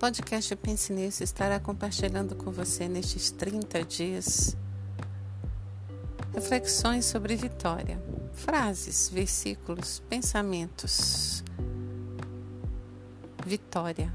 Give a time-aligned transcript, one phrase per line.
[0.00, 4.56] podcast Pense Nisso estará compartilhando com você nestes 30 dias
[6.32, 8.02] reflexões sobre vitória,
[8.32, 11.44] frases, versículos, pensamentos.
[13.44, 14.10] Vitória.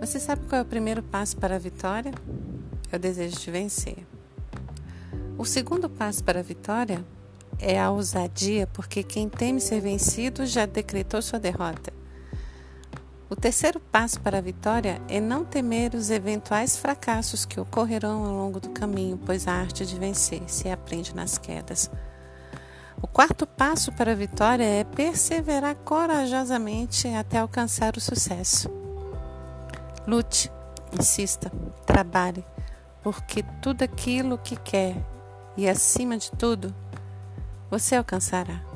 [0.00, 2.12] Você sabe qual é o primeiro passo para a vitória?
[2.90, 4.04] É o desejo de vencer.
[5.38, 7.04] O segundo passo para a vitória
[7.60, 11.92] é a ousadia, porque quem teme ser vencido já decretou sua derrota.
[13.34, 18.32] O terceiro passo para a vitória é não temer os eventuais fracassos que ocorrerão ao
[18.32, 21.90] longo do caminho, pois a arte de vencer se aprende nas quedas.
[23.02, 28.70] O quarto passo para a vitória é perseverar corajosamente até alcançar o sucesso.
[30.06, 30.48] Lute,
[30.92, 31.50] insista,
[31.84, 32.44] trabalhe,
[33.02, 34.94] porque tudo aquilo que quer
[35.56, 36.72] e acima de tudo,
[37.68, 38.73] você alcançará.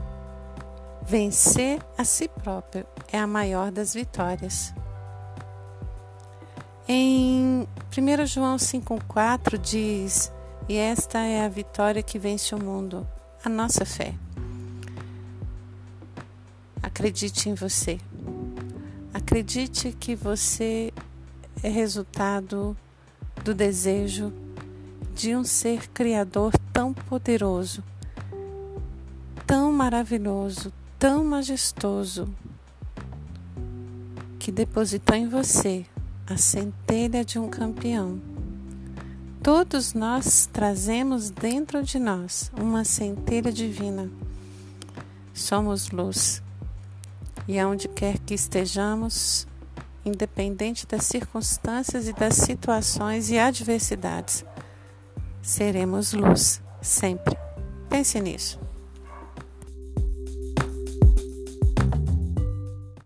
[1.09, 4.75] Vencer a si próprio é a maior das vitórias.
[6.87, 10.31] Em 1 João 5,4 diz:
[10.69, 13.09] E esta é a vitória que vence o mundo,
[13.43, 14.13] a nossa fé.
[16.83, 17.99] Acredite em você.
[19.15, 20.93] Acredite que você
[21.63, 22.77] é resultado
[23.43, 24.31] do desejo
[25.15, 27.83] de um ser criador tão poderoso,
[29.47, 32.29] tão maravilhoso, tão majestoso
[34.39, 35.87] que depositou em você
[36.27, 38.21] a centelha de um campeão.
[39.41, 44.11] Todos nós trazemos dentro de nós uma centelha divina.
[45.33, 46.43] Somos luz.
[47.47, 49.47] E aonde quer que estejamos,
[50.05, 54.45] independente das circunstâncias e das situações e adversidades,
[55.41, 57.39] seremos luz sempre.
[57.89, 58.68] Pense nisso.